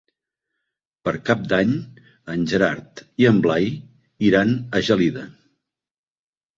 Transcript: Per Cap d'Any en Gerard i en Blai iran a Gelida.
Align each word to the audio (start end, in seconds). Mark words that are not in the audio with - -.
Per 1.07 1.13
Cap 1.27 1.43
d'Any 1.51 1.75
en 2.37 2.49
Gerard 2.55 3.05
i 3.25 3.31
en 3.35 3.41
Blai 3.47 3.71
iran 4.33 4.59
a 4.81 4.87
Gelida. 4.91 5.31